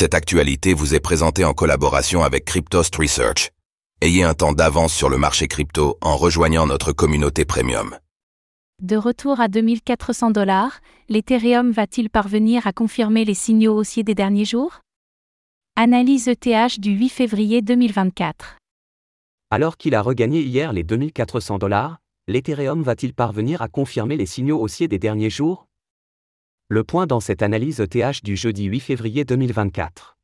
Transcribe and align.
Cette 0.00 0.14
actualité 0.14 0.74
vous 0.74 0.94
est 0.94 1.00
présentée 1.00 1.44
en 1.44 1.54
collaboration 1.54 2.22
avec 2.22 2.44
Cryptost 2.44 2.94
Research. 2.94 3.50
Ayez 4.00 4.22
un 4.22 4.32
temps 4.32 4.52
d'avance 4.52 4.94
sur 4.94 5.08
le 5.08 5.18
marché 5.18 5.48
crypto 5.48 5.98
en 6.00 6.16
rejoignant 6.16 6.68
notre 6.68 6.92
communauté 6.92 7.44
premium. 7.44 7.98
De 8.80 8.94
retour 8.94 9.40
à 9.40 9.48
2400 9.48 10.30
dollars, 10.30 10.78
l'Ethereum 11.08 11.72
va-t-il 11.72 12.10
parvenir 12.10 12.64
à 12.68 12.72
confirmer 12.72 13.24
les 13.24 13.34
signaux 13.34 13.74
haussiers 13.74 14.04
des 14.04 14.14
derniers 14.14 14.44
jours? 14.44 14.82
Analyse 15.74 16.28
ETH 16.28 16.78
du 16.78 16.92
8 16.92 17.08
février 17.08 17.60
2024. 17.60 18.56
Alors 19.50 19.76
qu'il 19.76 19.96
a 19.96 20.02
regagné 20.02 20.42
hier 20.42 20.72
les 20.72 20.84
2400 20.84 21.58
dollars, 21.58 21.98
l'Ethereum 22.28 22.84
va-t-il 22.84 23.14
parvenir 23.14 23.62
à 23.62 23.68
confirmer 23.68 24.16
les 24.16 24.26
signaux 24.26 24.60
haussiers 24.60 24.86
des 24.86 25.00
derniers 25.00 25.28
jours? 25.28 25.67
Le 26.70 26.84
point 26.84 27.06
dans 27.06 27.18
cette 27.18 27.42
analyse 27.42 27.80
ETH 27.80 28.22
du 28.22 28.36
jeudi 28.36 28.64
8 28.64 28.80
février 28.80 29.24
2024. 29.24 30.18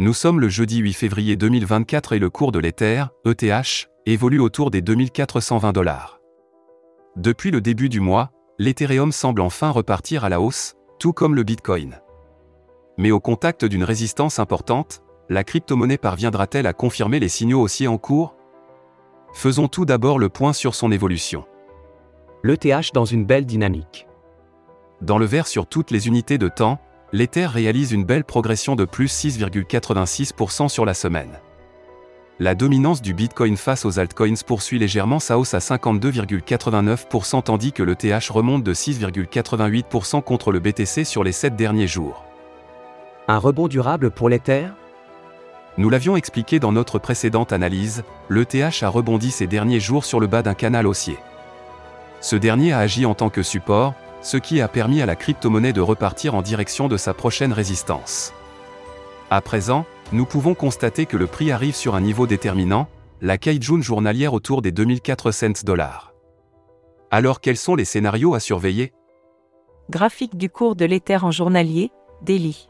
Nous 0.00 0.12
sommes 0.12 0.40
le 0.40 0.48
jeudi 0.48 0.78
8 0.78 0.92
février 0.92 1.36
2024 1.36 2.14
et 2.14 2.18
le 2.18 2.30
cours 2.30 2.50
de 2.50 2.58
l'Ether, 2.58 3.04
ETH, 3.24 3.88
évolue 4.06 4.40
autour 4.40 4.72
des 4.72 4.82
2420 4.82 5.70
dollars. 5.70 6.18
Depuis 7.14 7.52
le 7.52 7.60
début 7.60 7.88
du 7.88 8.00
mois, 8.00 8.32
l'Ethereum 8.58 9.12
semble 9.12 9.42
enfin 9.42 9.70
repartir 9.70 10.24
à 10.24 10.28
la 10.28 10.40
hausse, 10.40 10.74
tout 10.98 11.12
comme 11.12 11.36
le 11.36 11.44
Bitcoin. 11.44 12.00
Mais 12.98 13.12
au 13.12 13.20
contact 13.20 13.64
d'une 13.64 13.84
résistance 13.84 14.40
importante, 14.40 15.04
la 15.28 15.44
crypto-monnaie 15.44 15.96
parviendra-t-elle 15.96 16.66
à 16.66 16.72
confirmer 16.72 17.20
les 17.20 17.28
signaux 17.28 17.60
haussiers 17.60 17.86
en 17.86 17.98
cours? 17.98 18.34
Faisons 19.32 19.68
tout 19.68 19.84
d'abord 19.84 20.18
le 20.18 20.28
point 20.28 20.52
sur 20.52 20.74
son 20.74 20.90
évolution. 20.90 21.44
L'ETH 22.42 22.92
dans 22.92 23.04
une 23.04 23.24
belle 23.24 23.46
dynamique. 23.46 24.06
Dans 25.02 25.18
le 25.18 25.24
vert 25.24 25.46
sur 25.46 25.66
toutes 25.66 25.90
les 25.90 26.08
unités 26.08 26.36
de 26.36 26.48
temps, 26.48 26.80
l'Ether 27.12 27.46
réalise 27.46 27.92
une 27.92 28.04
belle 28.04 28.24
progression 28.24 28.76
de 28.76 28.84
plus 28.84 29.12
6,86% 29.12 30.68
sur 30.68 30.84
la 30.84 30.94
semaine. 30.94 31.38
La 32.38 32.54
dominance 32.54 33.02
du 33.02 33.14
Bitcoin 33.14 33.56
face 33.56 33.84
aux 33.84 33.98
altcoins 33.98 34.42
poursuit 34.46 34.78
légèrement 34.78 35.20
sa 35.20 35.38
hausse 35.38 35.54
à 35.54 35.58
52,89% 35.58 37.42
tandis 37.42 37.72
que 37.72 37.82
l'ETH 37.82 38.30
remonte 38.30 38.64
de 38.64 38.74
6,88% 38.74 40.22
contre 40.22 40.50
le 40.50 40.58
BTC 40.58 41.04
sur 41.04 41.22
les 41.22 41.32
7 41.32 41.54
derniers 41.54 41.86
jours. 41.86 42.24
Un 43.28 43.38
rebond 43.38 43.68
durable 43.68 44.10
pour 44.10 44.28
l'Ether? 44.28 44.68
Nous 45.78 45.88
l'avions 45.88 46.16
expliqué 46.16 46.58
dans 46.58 46.72
notre 46.72 46.98
précédente 46.98 47.52
analyse, 47.52 48.02
l'ETH 48.28 48.82
a 48.82 48.88
rebondi 48.88 49.30
ces 49.30 49.46
derniers 49.46 49.80
jours 49.80 50.04
sur 50.04 50.20
le 50.20 50.26
bas 50.26 50.42
d'un 50.42 50.54
canal 50.54 50.86
haussier. 50.86 51.18
Ce 52.20 52.36
dernier 52.36 52.72
a 52.72 52.78
agi 52.78 53.06
en 53.06 53.14
tant 53.14 53.30
que 53.30 53.42
support, 53.42 53.94
ce 54.20 54.36
qui 54.36 54.60
a 54.60 54.68
permis 54.68 55.00
à 55.00 55.06
la 55.06 55.16
crypto-monnaie 55.16 55.72
de 55.72 55.80
repartir 55.80 56.34
en 56.34 56.42
direction 56.42 56.88
de 56.88 56.96
sa 56.96 57.14
prochaine 57.14 57.52
résistance. 57.52 58.34
À 59.30 59.40
présent, 59.40 59.86
nous 60.12 60.26
pouvons 60.26 60.54
constater 60.54 61.06
que 61.06 61.16
le 61.16 61.26
prix 61.26 61.52
arrive 61.52 61.74
sur 61.74 61.94
un 61.94 62.00
niveau 62.00 62.26
déterminant, 62.26 62.88
la 63.22 63.38
Kaijun 63.38 63.80
journalière 63.80 64.34
autour 64.34 64.60
des 64.60 64.72
2400 64.72 65.64
dollars. 65.64 66.12
Alors 67.10 67.40
quels 67.40 67.56
sont 67.56 67.74
les 67.74 67.84
scénarios 67.84 68.34
à 68.34 68.40
surveiller? 68.40 68.92
Graphique 69.88 70.36
du 70.36 70.50
cours 70.50 70.76
de 70.76 70.84
l'Ether 70.84 71.18
en 71.22 71.30
journalier, 71.30 71.90
daily. 72.22 72.68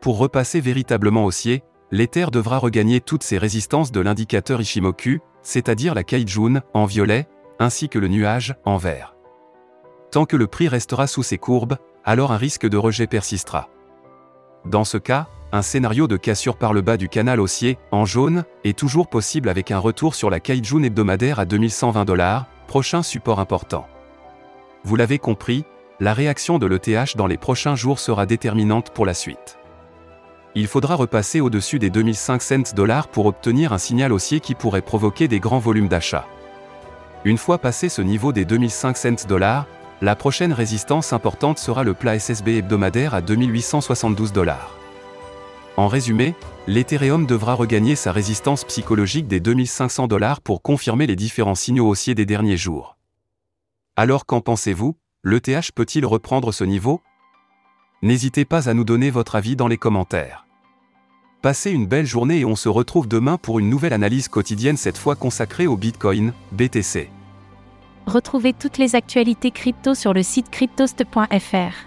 Pour 0.00 0.18
repasser 0.18 0.60
véritablement 0.60 1.24
haussier, 1.24 1.62
l'Ether 1.90 2.26
devra 2.32 2.58
regagner 2.58 3.00
toutes 3.00 3.22
ses 3.22 3.38
résistances 3.38 3.92
de 3.92 4.00
l'indicateur 4.00 4.60
Ishimoku, 4.60 5.20
c'est-à-dire 5.42 5.94
la 5.94 6.02
Kaijun, 6.02 6.62
en 6.74 6.84
violet, 6.84 7.28
ainsi 7.58 7.88
que 7.88 7.98
le 7.98 8.08
nuage, 8.08 8.56
en 8.64 8.76
vert. 8.76 9.14
Tant 10.10 10.24
que 10.24 10.36
le 10.36 10.46
prix 10.46 10.68
restera 10.68 11.06
sous 11.06 11.22
ces 11.22 11.38
courbes, 11.38 11.76
alors 12.04 12.32
un 12.32 12.36
risque 12.36 12.66
de 12.66 12.76
rejet 12.76 13.06
persistera. 13.06 13.68
Dans 14.64 14.84
ce 14.84 14.98
cas, 14.98 15.28
un 15.52 15.62
scénario 15.62 16.08
de 16.08 16.16
cassure 16.16 16.56
par 16.56 16.72
le 16.72 16.80
bas 16.80 16.96
du 16.96 17.08
canal 17.08 17.40
haussier, 17.40 17.78
en 17.92 18.04
jaune, 18.04 18.44
est 18.64 18.76
toujours 18.76 19.08
possible 19.08 19.48
avec 19.48 19.70
un 19.70 19.78
retour 19.78 20.14
sur 20.16 20.28
la 20.28 20.40
Kaijun 20.40 20.82
hebdomadaire 20.82 21.38
à 21.38 21.44
2120 21.44 22.04
dollars, 22.04 22.46
prochain 22.66 23.02
support 23.02 23.38
important. 23.38 23.86
Vous 24.82 24.96
l'avez 24.96 25.18
compris, 25.18 25.64
la 26.00 26.14
réaction 26.14 26.58
de 26.58 26.66
l'ETH 26.66 27.16
dans 27.16 27.26
les 27.28 27.38
prochains 27.38 27.76
jours 27.76 28.00
sera 28.00 28.26
déterminante 28.26 28.90
pour 28.90 29.06
la 29.06 29.14
suite 29.14 29.58
il 30.56 30.66
faudra 30.68 30.94
repasser 30.94 31.42
au-dessus 31.42 31.78
des 31.78 31.90
2500 31.90 32.74
dollars 32.74 33.08
pour 33.08 33.26
obtenir 33.26 33.74
un 33.74 33.78
signal 33.78 34.10
haussier 34.10 34.40
qui 34.40 34.54
pourrait 34.54 34.80
provoquer 34.80 35.28
des 35.28 35.38
grands 35.38 35.58
volumes 35.58 35.86
d'achat. 35.86 36.26
Une 37.26 37.36
fois 37.36 37.58
passé 37.58 37.90
ce 37.90 38.00
niveau 38.00 38.32
des 38.32 38.46
2500 38.46 39.26
dollars, 39.28 39.66
la 40.00 40.16
prochaine 40.16 40.54
résistance 40.54 41.12
importante 41.12 41.58
sera 41.58 41.84
le 41.84 41.92
plat 41.92 42.18
SSB 42.18 42.56
hebdomadaire 42.56 43.12
à 43.12 43.20
2872 43.20 44.32
dollars. 44.32 44.74
En 45.76 45.88
résumé, 45.88 46.34
l'Ethereum 46.66 47.26
devra 47.26 47.52
regagner 47.52 47.94
sa 47.94 48.10
résistance 48.10 48.64
psychologique 48.64 49.28
des 49.28 49.40
2500 49.40 50.06
dollars 50.06 50.40
pour 50.40 50.62
confirmer 50.62 51.06
les 51.06 51.16
différents 51.16 51.54
signaux 51.54 51.86
haussiers 51.86 52.14
des 52.14 52.24
derniers 52.24 52.56
jours. 52.56 52.96
Alors 53.94 54.24
qu'en 54.24 54.40
pensez-vous? 54.40 54.96
L'ETH 55.22 55.72
peut-il 55.74 56.06
reprendre 56.06 56.50
ce 56.50 56.64
niveau? 56.64 57.02
N'hésitez 58.00 58.46
pas 58.46 58.70
à 58.70 58.74
nous 58.74 58.84
donner 58.84 59.10
votre 59.10 59.36
avis 59.36 59.54
dans 59.54 59.68
les 59.68 59.76
commentaires. 59.76 60.45
Passez 61.46 61.70
une 61.70 61.86
belle 61.86 62.06
journée 62.06 62.40
et 62.40 62.44
on 62.44 62.56
se 62.56 62.68
retrouve 62.68 63.06
demain 63.06 63.38
pour 63.38 63.60
une 63.60 63.70
nouvelle 63.70 63.92
analyse 63.92 64.26
quotidienne 64.26 64.76
cette 64.76 64.98
fois 64.98 65.14
consacrée 65.14 65.68
au 65.68 65.76
Bitcoin, 65.76 66.32
BTC. 66.50 67.08
Retrouvez 68.04 68.52
toutes 68.52 68.78
les 68.78 68.96
actualités 68.96 69.52
crypto 69.52 69.94
sur 69.94 70.12
le 70.12 70.24
site 70.24 70.50
cryptost.fr. 70.50 71.86